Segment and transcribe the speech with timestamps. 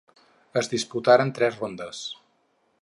[0.61, 2.03] Es disputaren tres rondes.